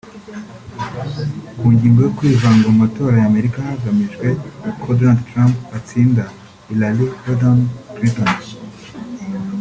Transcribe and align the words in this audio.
Ku 1.57 1.65
ngingo 1.73 1.99
yo 2.05 2.11
kwivanga 2.17 2.65
mu 2.71 2.77
matora 2.83 3.15
ya 3.19 3.27
Amerika 3.31 3.57
hagamijwe 3.69 4.27
ko 4.81 4.87
Donald 4.99 5.21
Trump 5.29 5.55
atsinda 5.77 6.23
Hillary 6.67 7.03
Rotterdam 7.09 7.57
Clinton 7.95 8.29